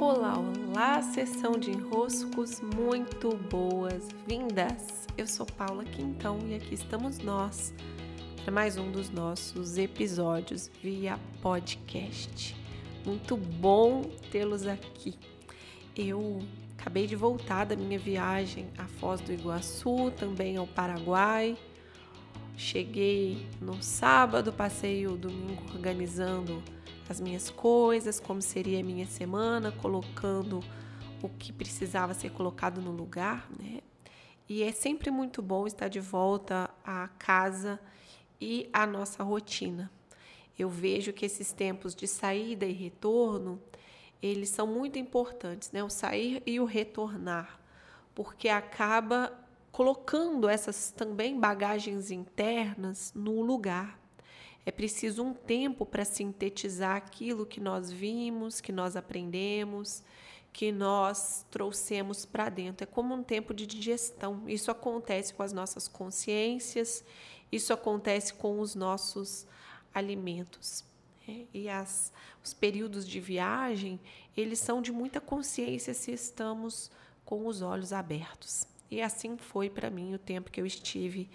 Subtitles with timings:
[0.00, 5.06] Olá, olá, sessão de enroscos muito boas-vindas!
[5.14, 7.74] Eu sou Paula Quintão e aqui estamos nós
[8.42, 12.56] para mais um dos nossos episódios via podcast.
[13.04, 14.00] Muito bom
[14.32, 15.18] tê-los aqui.
[15.94, 16.40] Eu
[16.78, 21.58] acabei de voltar da minha viagem à Foz do Iguaçu, também ao Paraguai.
[22.56, 26.62] Cheguei no sábado, passei o domingo organizando
[27.10, 30.62] as minhas coisas, como seria a minha semana, colocando
[31.20, 33.80] o que precisava ser colocado no lugar, né?
[34.48, 37.80] E é sempre muito bom estar de volta à casa
[38.40, 39.90] e à nossa rotina.
[40.56, 43.60] Eu vejo que esses tempos de saída e retorno,
[44.22, 45.82] eles são muito importantes, né?
[45.82, 47.58] O sair e o retornar,
[48.14, 49.36] porque acaba
[49.72, 53.99] colocando essas também bagagens internas no lugar.
[54.70, 60.00] É preciso um tempo para sintetizar aquilo que nós vimos, que nós aprendemos,
[60.52, 62.84] que nós trouxemos para dentro.
[62.84, 64.48] É como um tempo de digestão.
[64.48, 67.04] Isso acontece com as nossas consciências,
[67.50, 69.44] isso acontece com os nossos
[69.92, 70.84] alimentos.
[71.26, 73.98] É, e as, os períodos de viagem,
[74.36, 76.92] eles são de muita consciência se estamos
[77.24, 78.68] com os olhos abertos.
[78.88, 81.28] E assim foi para mim o tempo que eu estive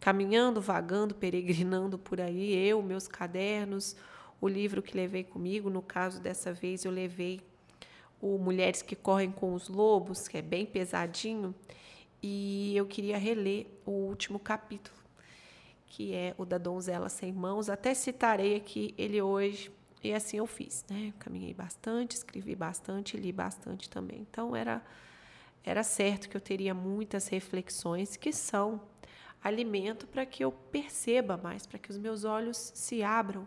[0.00, 3.94] caminhando, vagando, peregrinando por aí, eu, meus cadernos,
[4.40, 7.40] o livro que levei comigo, no caso dessa vez eu levei
[8.20, 11.54] o Mulheres que Correm com os Lobos, que é bem pesadinho,
[12.22, 14.96] e eu queria reler o último capítulo,
[15.86, 17.68] que é o da Donzela Sem Mãos.
[17.68, 19.70] Até citarei aqui ele hoje,
[20.02, 21.12] e assim eu fiz, né?
[21.18, 24.20] Caminhei bastante, escrevi bastante, li bastante também.
[24.20, 24.82] Então era
[25.62, 28.80] era certo que eu teria muitas reflexões que são
[29.42, 33.46] alimento para que eu perceba mais, para que os meus olhos se abram,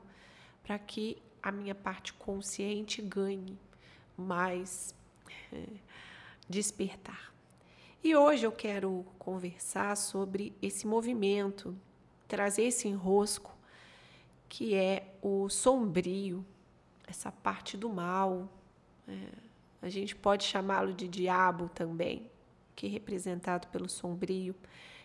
[0.64, 3.58] para que a minha parte consciente ganhe
[4.18, 4.96] mais
[5.52, 5.66] é,
[6.50, 7.34] despertar.
[8.04, 11.76] E hoje eu quero conversar sobre esse movimento,
[12.28, 13.54] trazer esse enrosco
[14.50, 16.46] que é o sombrio,
[17.08, 18.50] essa parte do mal.
[19.08, 19.28] É,
[19.82, 22.30] a gente pode chamá-lo de diabo também,
[22.76, 24.56] que é representado pelo sombrio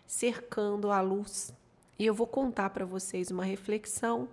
[0.08, 1.52] cercando a luz.
[1.98, 4.28] E eu vou contar para vocês uma reflexão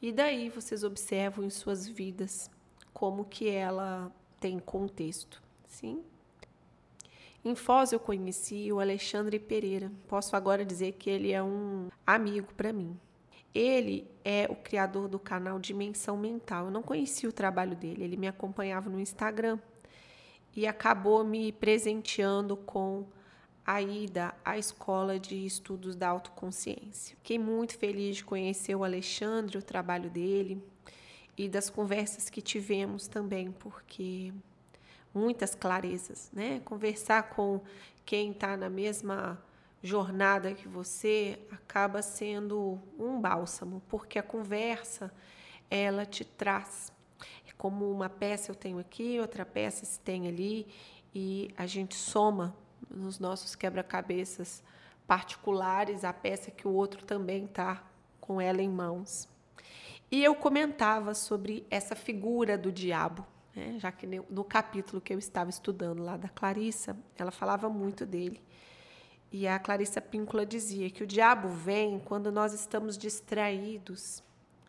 [0.00, 2.48] e daí vocês observam em suas vidas
[2.94, 6.04] como que ela tem contexto, sim?
[7.44, 9.90] Em Foz eu conheci o Alexandre Pereira.
[10.06, 12.98] Posso agora dizer que ele é um amigo para mim.
[13.54, 16.66] Ele é o criador do canal Dimensão Mental.
[16.66, 19.58] Eu não conhecia o trabalho dele, ele me acompanhava no Instagram
[20.54, 23.06] e acabou me presenteando com
[23.68, 27.14] a ida à escola de estudos da autoconsciência.
[27.18, 30.64] Fiquei muito feliz de conhecer o Alexandre, o trabalho dele
[31.36, 34.32] e das conversas que tivemos também, porque
[35.12, 36.62] muitas clarezas, né?
[36.64, 37.60] Conversar com
[38.06, 39.38] quem está na mesma
[39.82, 45.12] jornada que você acaba sendo um bálsamo, porque a conversa
[45.70, 46.90] ela te traz.
[47.46, 50.66] É como uma peça eu tenho aqui, outra peça se tem ali,
[51.14, 52.56] e a gente soma
[52.90, 54.62] nos nossos quebra-cabeças
[55.06, 57.82] particulares a peça que o outro também está
[58.20, 59.28] com ela em mãos.
[60.10, 63.78] E eu comentava sobre essa figura do diabo, né?
[63.78, 68.42] já que no capítulo que eu estava estudando lá da Clarissa, ela falava muito dele.
[69.30, 74.22] E a Clarissa Píncula dizia que o diabo vem quando nós estamos distraídos,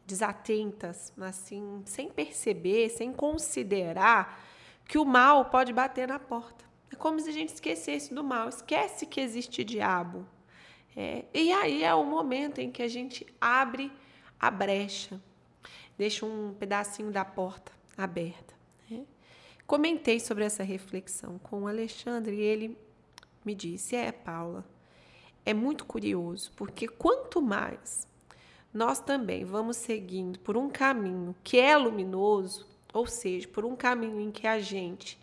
[0.06, 4.44] desatentas, assim, sem perceber, sem considerar
[4.86, 6.69] que o mal pode bater na porta.
[6.91, 10.25] É como se a gente esquecesse do mal, esquece que existe diabo.
[10.95, 13.91] É, e aí é o momento em que a gente abre
[14.39, 15.22] a brecha,
[15.97, 18.53] deixa um pedacinho da porta aberta.
[18.89, 19.05] Né?
[19.67, 22.77] Comentei sobre essa reflexão com o Alexandre e ele
[23.45, 24.66] me disse: É, Paula,
[25.45, 28.07] é muito curioso, porque quanto mais
[28.73, 34.19] nós também vamos seguindo por um caminho que é luminoso, ou seja, por um caminho
[34.19, 35.19] em que a gente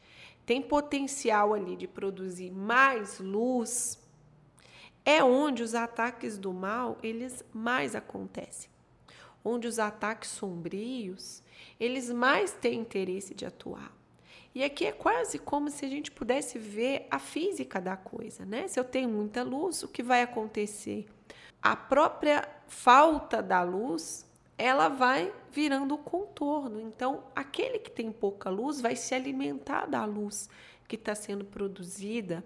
[0.47, 3.99] tem potencial ali de produzir mais luz,
[5.05, 8.71] é onde os ataques do mal eles mais acontecem.
[9.45, 11.43] Onde os ataques sombrios,
[11.79, 13.93] eles mais têm interesse de atuar.
[14.55, 18.67] E aqui é quase como se a gente pudesse ver a física da coisa, né?
[18.69, 21.07] Se eu tenho muita luz, o que vai acontecer?
[21.61, 24.27] A própria falta da luz
[24.59, 26.81] ela vai virando o contorno.
[26.81, 30.49] Então, aquele que tem pouca luz vai se alimentar da luz
[30.89, 32.45] que está sendo produzida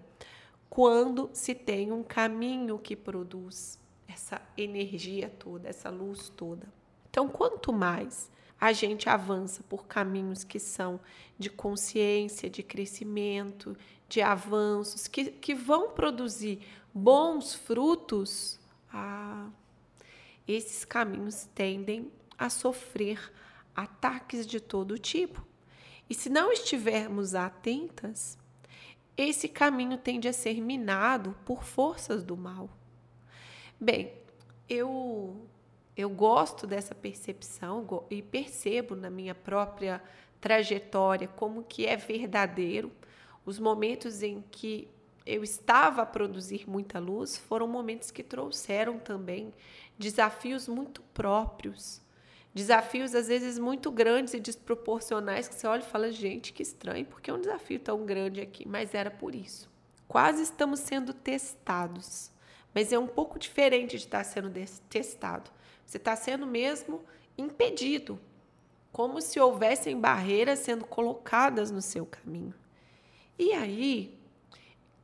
[0.69, 6.67] quando se tem um caminho que produz essa energia toda, essa luz toda.
[7.09, 8.29] Então, quanto mais
[8.59, 10.99] a gente avança por caminhos que são
[11.37, 13.75] de consciência, de crescimento,
[14.07, 16.59] de avanços, que, que vão produzir
[16.93, 18.59] bons frutos,
[18.93, 19.49] ah,
[20.51, 23.31] esses caminhos tendem a sofrer
[23.75, 25.45] ataques de todo tipo.
[26.09, 28.37] E se não estivermos atentas,
[29.15, 32.69] esse caminho tende a ser minado por forças do mal.
[33.79, 34.13] Bem,
[34.67, 35.47] eu
[35.95, 40.01] eu gosto dessa percepção e percebo na minha própria
[40.39, 42.91] trajetória como que é verdadeiro
[43.45, 44.87] os momentos em que
[45.25, 49.53] eu estava a produzir muita luz foram momentos que trouxeram também
[50.01, 52.01] desafios muito próprios,
[52.53, 57.05] desafios às vezes muito grandes e desproporcionais que você olha e fala, gente, que estranho,
[57.05, 59.69] porque é um desafio tão grande aqui, mas era por isso.
[60.07, 62.31] Quase estamos sendo testados,
[62.73, 64.51] mas é um pouco diferente de estar sendo
[64.89, 65.49] testado.
[65.85, 67.01] Você está sendo mesmo
[67.37, 68.19] impedido,
[68.91, 72.53] como se houvessem barreiras sendo colocadas no seu caminho.
[73.39, 74.19] E aí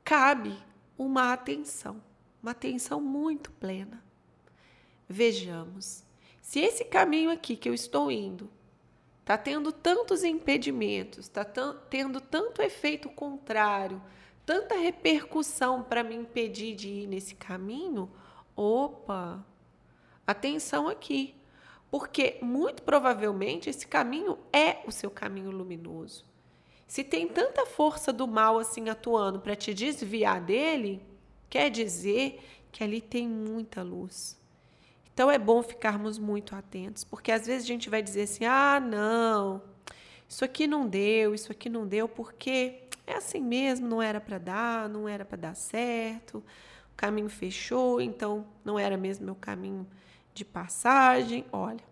[0.03, 0.57] cabe
[0.97, 2.01] uma atenção,
[2.41, 4.06] uma atenção muito plena.
[5.07, 6.04] Vejamos,
[6.42, 8.50] se esse caminho aqui que eu estou indo
[9.21, 11.44] está tendo tantos impedimentos, está
[11.89, 14.01] tendo tanto efeito contrário,
[14.45, 18.09] tanta repercussão para me impedir de ir nesse caminho,
[18.56, 19.45] opa,
[20.27, 21.33] Atenção aqui,
[21.89, 26.25] porque muito provavelmente esse caminho é o seu caminho luminoso.
[26.86, 31.01] Se tem tanta força do mal assim atuando para te desviar dele,
[31.50, 32.42] quer dizer
[32.74, 34.36] que ali tem muita luz.
[35.17, 38.79] Então é bom ficarmos muito atentos, porque às vezes a gente vai dizer assim: ah,
[38.79, 39.63] não,
[40.29, 44.37] isso aqui não deu, isso aqui não deu, porque é assim mesmo, não era para
[44.37, 46.37] dar, não era para dar certo,
[46.93, 49.87] o caminho fechou, então não era mesmo meu caminho
[50.35, 51.43] de passagem.
[51.51, 51.83] Olha,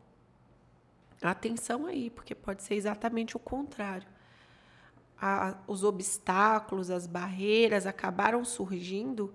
[1.19, 4.07] atenção aí, porque pode ser exatamente o contrário.
[5.19, 9.33] A, os obstáculos, as barreiras acabaram surgindo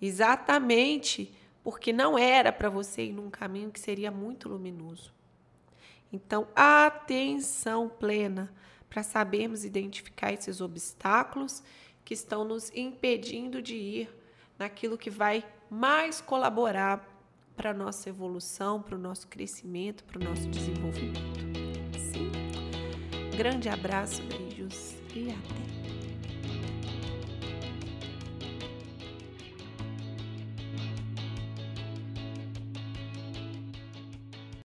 [0.00, 5.12] exatamente porque não era para você ir num caminho que seria muito luminoso.
[6.12, 8.52] Então, atenção plena
[8.90, 11.62] para sabermos identificar esses obstáculos
[12.04, 14.22] que estão nos impedindo de ir
[14.58, 17.08] naquilo que vai mais colaborar
[17.56, 21.40] para a nossa evolução, para o nosso crescimento, para o nosso desenvolvimento.
[21.98, 22.30] Sim.
[23.36, 25.71] Grande abraço, beijos e até!